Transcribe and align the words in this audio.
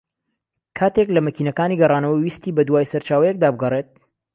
کاتێک 0.77 1.07
لە 1.15 1.21
مەکینەکانی 1.27 1.79
گەڕانەوە 1.81 2.17
ویستی 2.19 2.55
بە 2.55 2.63
دووای 2.67 2.89
سەرچاوەیەکدا 2.91 3.49
بگەڕێت 3.53 3.89